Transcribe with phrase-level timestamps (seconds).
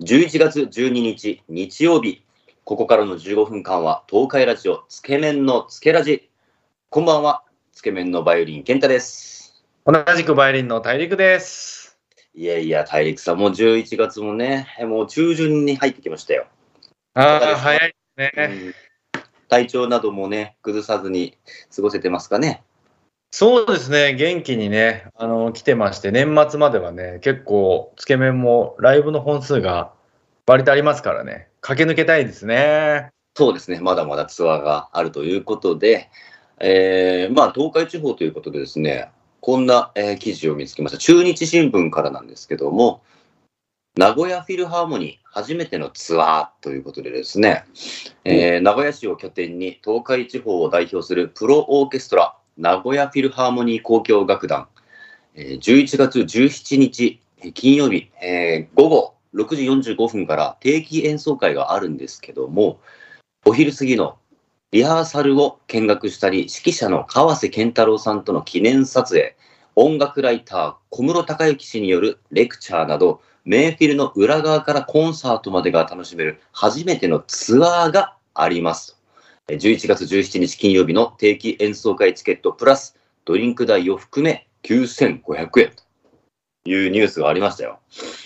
[0.00, 2.24] 11月12日日曜日、
[2.62, 6.30] ここからの15分間は東海ラジオつけ麺のつけラジ。
[6.88, 7.42] こんばんは、
[7.72, 9.64] つけ麺のバイオリン健太です。
[9.84, 11.98] 同じくバイオリンの大陸です。
[12.32, 16.46] いやいや、大陸さん、もう11月もね、もう中旬に入ってきましたよ。
[17.14, 18.70] ああ、早いですうね。
[18.70, 18.74] ん
[19.48, 21.36] 体調などもね、崩さずに
[21.74, 22.62] 過ごせてますかね？
[23.30, 29.92] そうですね、元気にね、あの、来てまして、年末まではね、結構、つけ麺もライブの本数が
[30.46, 33.10] 割とありますからね、駆け抜けたいですね。
[33.36, 36.08] そうですね、まだまだツアーがあるということで、
[36.58, 40.98] えーまあ、東海地方ということでですね、こんな、えー記事を見つけました。
[40.98, 43.02] 中日新聞からなんですけども、
[43.98, 47.66] 名古屋フィルハーモニー初めてのツアーということでですね、
[48.24, 54.66] えー名古屋市を拠点に東海地方を代表するプロオーケストラ、名古屋フィルハーモニー交響楽団、
[55.36, 57.20] えー11月17日
[57.54, 62.80] 金曜日、えー午後6時45分から定期演奏会があるんですけども、
[63.46, 64.18] お昼過ぎの
[64.72, 69.36] リハーサルを見学したり、指揮者の川瀬健太郎さんとの記念撮影、
[69.76, 78.97] 音楽ライター小室孝之氏によるレクチャーなど、メイフィルの裏側からコンサートまでが楽しめる初めてのツアーがあります。
[79.50, 85.72] えー11月17日金曜日の定期演奏会チケットプラスドリンク代を含め9500円
[86.64, 87.80] というニュースがありましたよ。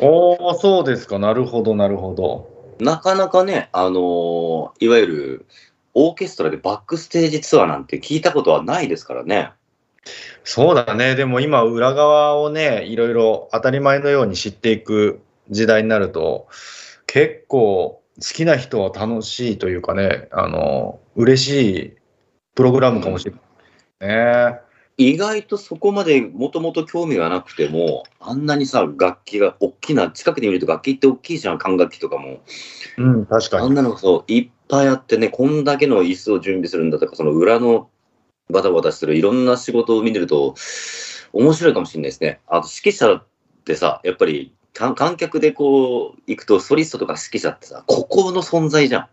[0.00, 2.76] おー、そうですか、なるほど、なるほど。
[2.80, 5.46] なかなかね、あのーいわゆる
[5.94, 9.52] オーケストラでバックステージツアーなんて聞いたことはないですからね。
[10.42, 16.48] そうだね、でも今、裏側をね、いろいろ当たり前のように知っていく時代になると、
[17.06, 21.96] 結構、好きな人は楽しいというかね、あの、嬉しい
[22.54, 23.40] プログラムかもしれない
[24.52, 24.60] ね。
[24.96, 32.40] 意外とそこまでもともと興味がなくても、あんなにさ、楽器が大きな、近くで見ると楽器って大きいじゃん、管楽器とかも。
[32.98, 33.66] うん、確かに。
[33.66, 37.90] あんなのがそう、いっぱいあってね、こんだけの椅子を準備するんだとか、その裏の
[38.50, 40.54] バタバタするいろんな仕事を見てると、
[41.32, 42.40] 面白いかもしれないですね。
[42.46, 43.26] あと指揮者っ
[43.64, 49.08] てさ、やっぱり観観客でこう行くと、ソリストとか指揮者ってさ、ここの存在じゃん。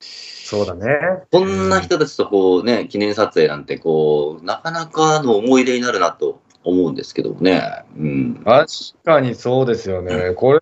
[0.00, 0.98] そうだね。
[1.32, 7.62] こんな人たちとこうね、記念撮影なんてこう、なかなかの思い出になるなと思うんですけどもね。
[7.96, 8.42] うん。
[8.44, 8.66] 確
[9.04, 10.34] かにそうですよね。
[10.34, 10.60] これ、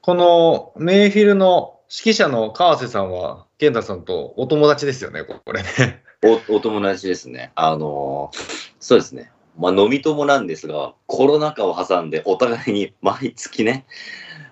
[0.00, 6.02] このメイフィルの指揮者の川瀬さんは、健太さんとお友達ですよね、これね。
[6.48, 7.52] おお友達ですね。
[7.54, 9.30] あのーそうですね。
[9.58, 13.86] まあ、飲み友なんですが、コロナ禍を挟んで、お互いに毎月ね、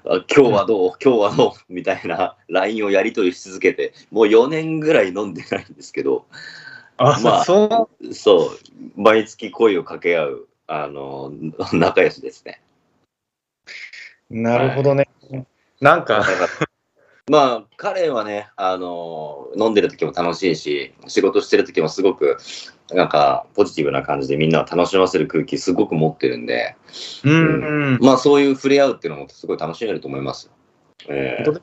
[0.05, 1.73] あ今日はどう、今日はどう？
[1.73, 6.27] みたいな LINE をやり取りし続けて、もう4年ぐらい飲んでないんですけど、
[6.97, 8.15] あ、まあそう。
[8.15, 8.59] そう、
[8.97, 12.61] 毎月声を掛け合う、あのー仲良しですね。
[14.31, 15.09] なるほどね。
[15.81, 16.23] なんか、
[17.29, 22.39] まあ、彼はね、あのー飲んでる時も楽しいし、仕事してる時もすごく、
[22.93, 26.77] なんか、ポジティブな感じでみんなを楽しませる空気すごく持ってるんで、
[27.25, 30.53] うん、まあ、そういう触れ合うっていうのもすごい楽しめると思いますよ。
[31.09, 31.61] え本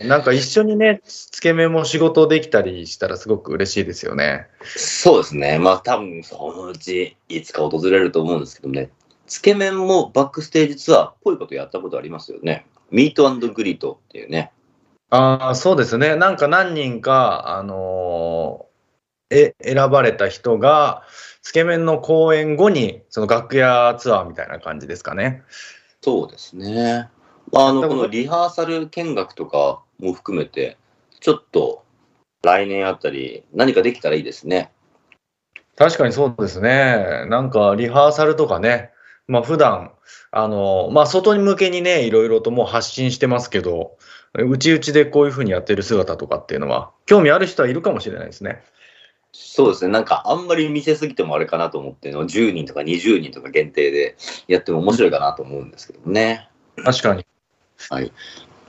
[0.00, 4.46] なんか一緒にね、つけ麺も仕事できたりしたらすごく嬉しいですよね。
[4.62, 5.58] ーそうですね。
[5.58, 8.90] まあ、多分、そのうち、いつか訪れると思うんですけどね。
[9.26, 12.66] つけ麺もバックステージツアーっぽいことやったことありますよね。
[12.90, 14.52] ミートグリートっていうね。
[15.10, 16.16] ああ、そうですね。
[16.16, 18.70] なんか何人か、あのー
[19.32, 21.04] え、選ばれた人が、
[21.42, 25.42] つけ麺の公演後に、その楽屋ツアーみたいな感じですかね。
[26.00, 27.08] そうですね。
[27.54, 30.76] あの、このリハーサル見学とかも含めて、
[31.20, 31.84] ちょっと
[32.42, 34.72] 来年あたり何かできたらいいですね。
[35.76, 37.26] 確かにそうですね。
[37.28, 38.90] なんかリハーサルとかね、
[39.28, 39.92] まあ普段、
[40.32, 43.96] あの、まあ外に向けにね、いろいろともう発信してますけど、
[44.34, 48.62] うちうちでこういうふうにやってる姿とかっていうのは、興味ある人はいるかもしれないですね。
[49.32, 49.92] そうですね。
[49.92, 54.16] なんかあんまり見せすぎてもあれかなと思っての、10人とか20人とか限定で
[54.48, 56.48] やっても面白いかなと思うんですけどね。
[56.84, 57.26] 確かに。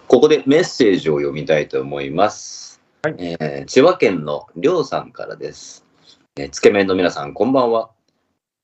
[0.07, 2.81] ここでメッセージを読みたいと思います。
[3.03, 5.85] はいえー千葉県のりょうさんからです。
[6.37, 7.91] えーつけ麺の皆さん、こんばんは。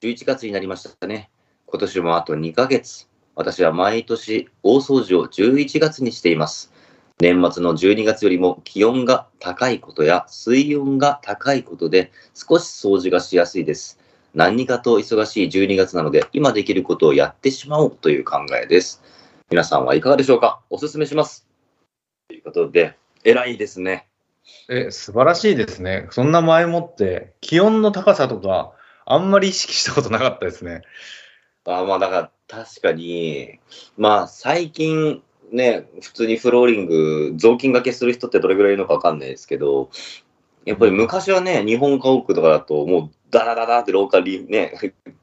[0.02, 1.30] 11月になりましたね。
[1.66, 3.08] 今年もあと2ヶ月。
[3.36, 6.72] 私は毎年大掃除を11月にしています。
[7.20, 14.00] 年末の12月よりも気温が高いことや水温が高いことで少し掃除がしやすいです。
[14.36, 19.02] 何かと忙しい12月なので今できることをやってしまおうという考えです。
[19.50, 20.60] 皆さんはいかがでしょうか？
[20.70, 21.48] おすすめします。
[22.28, 24.08] ということで、偉いですね。
[24.70, 26.08] え、素晴らしいですね。
[26.12, 28.74] そんな前もって、気温の高さとか、
[29.06, 30.82] あんまり意識したことなかったですね。
[31.66, 33.60] あまあだから確かに、
[33.98, 39.90] まあ最近、ね、普通にフローリング、雑巾掛けする人ってどれぐらいいるのかわかんないですけど、
[40.66, 44.74] やっぱり昔はね、日本家屋とかだと、もうダラダラって廊下にね、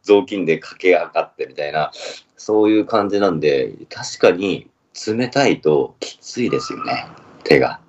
[0.03, 1.93] 雑巾で駆け上がってみたいな、
[2.37, 4.71] そういう感じなんで、確かに
[5.07, 7.07] 冷たいときついですよね、
[7.45, 7.81] 手が。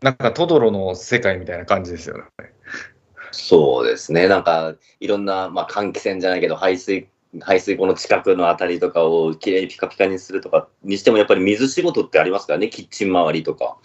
[0.00, 2.24] なんかトドロの世界みたいな感じですよね。
[3.30, 7.08] そうですね、なんかいろんな、まあ、換気扇じゃないけど、排水
[7.40, 13.76] 排水溝の近くのあたりとかをきれいにピカピカにするとかにしても、やっぱり水仕事ってありますからね、キッチン周りとか。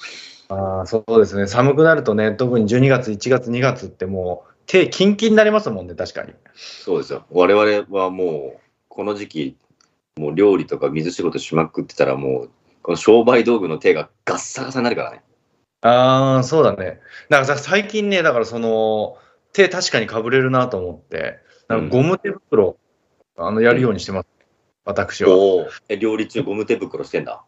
[0.49, 1.47] ああ、そうですね。
[1.47, 6.33] 寒くなるとね、特に12月、1月、2月ってもう手キンキンになりますもんね、確かに。
[6.53, 7.25] そうですよ。
[7.31, 9.57] 我々はもう、この時期、
[10.17, 12.49] もう料理とか水仕事しまくってたら、もう、
[12.81, 15.23] この商売道具の手がガッサガサになるからね。
[15.81, 16.99] ああ、そうだね。
[17.29, 19.17] だからさ、最近ね、だからその、
[19.53, 22.77] 手確かにかぶれるなと思って、なんかゴム手袋、
[23.38, 24.27] あの、やるようにしてます。
[24.85, 25.30] 私は。
[25.89, 27.44] え、料理中ゴム手袋してんだ？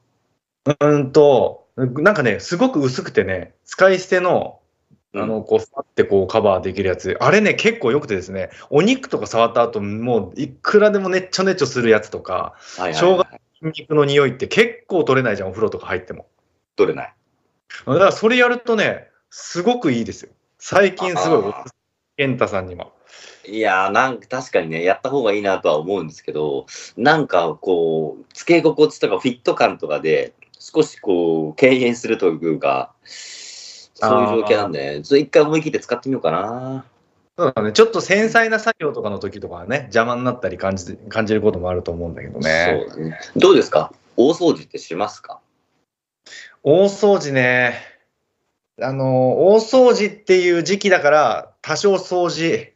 [0.65, 4.61] うーんと、なんかね、すごく薄くてね、使い捨ての、
[5.13, 7.17] あの、こう、さってこうカバーできるやつ。
[7.19, 13.41] あれね、結構良くてですね、お肉とか触った後、もういくらでもねっちょねっちょするやつとか、はいはい、生姜はい。
[13.59, 16.27] 筋肉の匂いって結構取れないじゃん、お風呂とか入っても。
[16.75, 17.13] 取れない。
[17.85, 20.31] だからそれやるとね、すごくいいですよ。
[20.59, 21.65] 最近すごいおすすめあ
[22.17, 22.91] 健太さんにも。
[23.47, 26.65] いやーなんか確かにね、やった方がいいなとは思うんですけど、
[26.97, 36.85] なんかこう、付け心地とかフィット感とかで、少しこう、敬遠するというか、そういう状況なんで、一回思い切って使ってみようかな。
[37.37, 42.87] そうだね、ちょっと繊細な作業とかの時とかはね、邪魔になったり感じ感じることもあると思うんだけどね。
[42.89, 43.19] そうだね。
[43.35, 43.91] どうですか？
[44.15, 45.41] 大掃除ってしますか？
[46.63, 47.75] 大掃除ね。
[48.81, 52.73] あの、大掃除っていう時期だから、多少掃除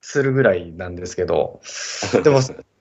[0.00, 1.60] するぐらいなんですけど、
[2.24, 2.40] でも、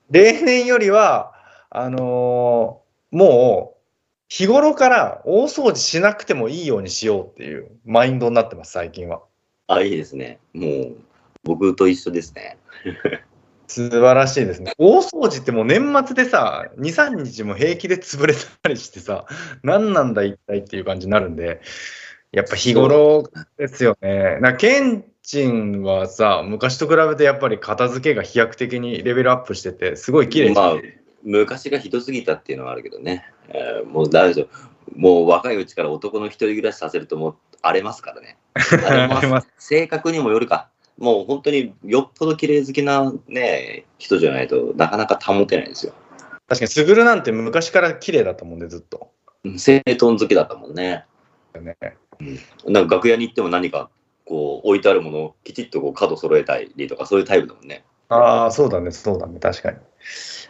[0.10, 1.34] 例年よりは、
[1.70, 3.82] あのもう、
[4.30, 9.22] 日頃から大掃除しなくてもいいようにしようっていうマインドになってます、最近は。
[9.68, 10.40] あ、いいですね。
[10.54, 10.96] もう、
[11.44, 12.58] 僕と一緒ですね。
[13.68, 14.74] 素晴らしいですね。
[14.80, 18.34] 大掃除ってもう年末でさ、2、3日も平気で潰れ
[18.64, 19.28] たりしてさ、
[19.62, 21.62] 何なんだ一体っていう感じになるんで、
[22.32, 24.40] やっぱ日頃ですよね。
[24.42, 33.26] なケンチンはさ、昔と比べてやっぱり片付けが飛躍的にレベルアップしてて、すごい綺麗ですまあね。、昔がひどすぎたっていうのはあるけどね。
[33.48, 34.74] えーもう大丈夫。
[34.96, 38.38] もう若いうちから男の一人暮らしさせるともう荒れますからね。
[38.86, 40.70] 荒れあります性格にもよるか。
[40.98, 45.94] もう本当によっぽど綺麗好きなね、人じゃないとなかなか保てないですよ。
[46.48, 49.10] 確かに、スグルなんて昔から綺麗だったもんね、ずっと。
[49.46, 51.06] うん整頓好きだったもんね。
[51.60, 51.78] ね、
[52.66, 53.90] なんか楽屋に行っても何か
[54.26, 57.84] こう置いてあるものをきちっとこう角揃えたりとかそういうタイプだもんね。
[58.10, 59.78] ああ、そうだね、そうだね、確かに。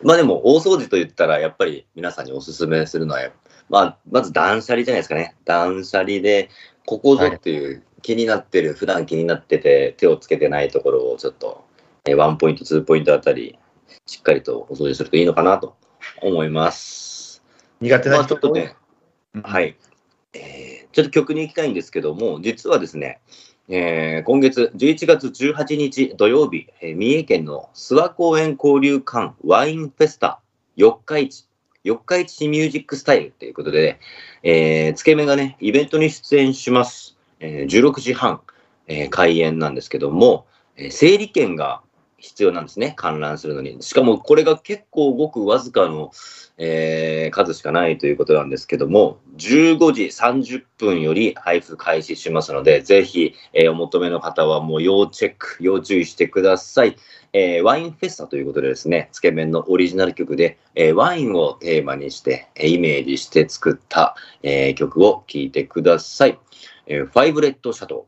[0.03, 3.21] まあでも大掃除と言ったらやっぱり皆さんにおすすめするのは、
[3.69, 5.35] まあ、まず断捨離じゃないですかね。
[5.45, 6.49] 断捨離で、
[6.85, 11.63] ここぞっていう気になってる、普段気になってて手をつけてないところをちょっと、
[12.05, 13.57] えワンポイント、ツーポイントあたり、
[14.05, 15.75] しっかりとお掃除するといいのかなと
[16.21, 17.41] 思います。
[17.79, 18.35] 苦手な人？
[18.35, 18.75] ょっとね、
[19.33, 19.77] うんはい。
[20.33, 23.19] えーちょっと曲に行きたいんですけども、実はですね、
[23.69, 30.41] えー今月11月18日土曜日、えー三重県の諏訪公園交流館ワインフェスタ
[30.75, 31.47] 四日市、
[31.83, 33.99] 四日市ミュージックスタイルということで、
[34.43, 37.17] えーつけ麺がね、イベントに出演します。
[37.39, 38.41] えー16時半、
[38.87, 40.45] えー開演なんですけども、
[40.75, 41.81] えー整理券が
[42.23, 43.83] 必要なんですね、観覧するのに。
[43.83, 46.11] しかもこれが結構ごくわずかの、
[46.57, 56.95] えー数しかないということなんですけども、15時30分より配布開始しますので、ぜひ、えーお求めの方はもう要チェック、要注意してください。
[57.33, 66.39] えーワインフェスタということでですね、 TSUKEMENのオリジナル曲で、えーワインをテーマにして、えイメージして作った、え曲を聴いてください。
[66.87, 68.07] えファイブレッドシャト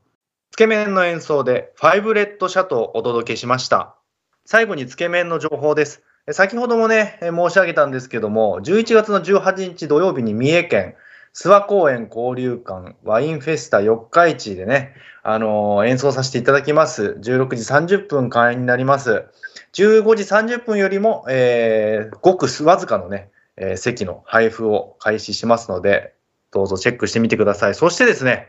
[0.56, 3.98] TSUKEMENの演奏でファイブレッドシャトをお届けしました。
[4.46, 6.04] 最後に TSUKEMENの情報です。
[6.32, 10.96] 先ほどもね、申し上げたんですけども、11月の18日土曜日に三重県
[11.34, 17.18] 諏訪公園交流館ワインフェスタ四日市でね、あのー演奏させていただきます。
[17.22, 19.26] 16時30分開演になります。
[19.74, 26.14] 15時30分よりも、えーごくわずかのね、えー席の配布を開始しますので、
[26.52, 27.74] どうぞチェックしてみてください。
[27.74, 28.48] そしてですね、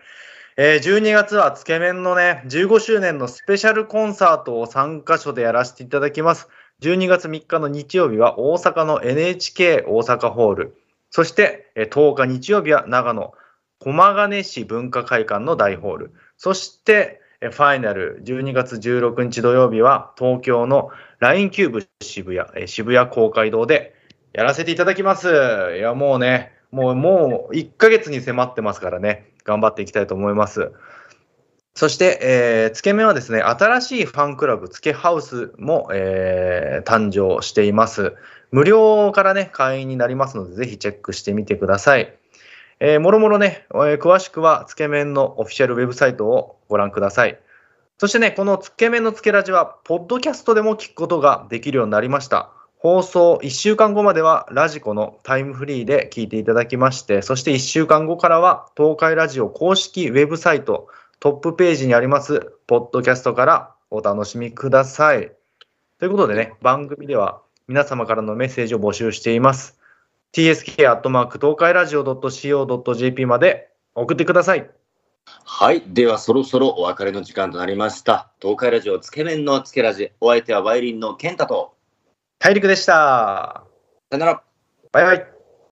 [0.58, 6.48] えー12月はつけ麺のね、15周年のスペシャルコンサートを3カ所でやらせていただきます。
[6.80, 10.76] 12月3日の日曜日は大阪の NHK 大阪ホール。
[11.10, 13.34] そして、えー10日日曜日は長野
[13.80, 16.14] 駒ヶ根市文化会館の大ホール。
[16.38, 23.94] そして、えーファイナル12月16日土曜日は東京の LINE キューブ渋谷、えー渋谷公会堂で
[24.32, 25.28] やらせていただきます。
[25.76, 30.72] いや、もうね、もう、もう1ヶ月に迫ってますからね、頑張っていきたいと思います。
[31.74, 38.14] そして、えーつけ麺はですね、新しいファンクラブ、つけハウスも、えー誕生しています。
[38.50, 42.14] 無料からね、会員になりますので、ぜひチェックしてみてください。
[42.80, 47.38] えーもろもろね、えー詳しくはつけ麺のオフィシャルウェブサイトをご覧ください。
[47.96, 52.52] そしてね、このつけ麺のつけラジは、ポッドキャストでも聞くことができるようになりました。
[52.78, 65.32] 放送1週間後まではラジコのタイムフリーで聞いていただきまして、そして1週間後からは東海ラジオ公式ウェブサイトトップページにありますポッドキャストからお楽しみください。
[65.98, 69.78] ということでね、番組では皆様からのメッセージを募集しています。
[70.32, 74.70] tsk アットマーク東海ラジオ .co.jp まで送ってください。
[75.44, 75.82] はい。
[75.86, 78.30] では、そろそろお別れの時間となりました。
[78.40, 80.12] 東海ラジオつけ麺のつけラジ。
[80.20, 81.75] お相手はバイリンの健太と。
[82.38, 82.92] 大陸でした。
[82.92, 83.64] さ
[84.12, 84.42] よなら。
[84.92, 85.35] バイバイ。